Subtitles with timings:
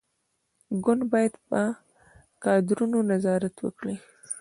[0.83, 1.67] ګوند باید پر
[2.43, 3.95] کادرونو نظارت وکړي.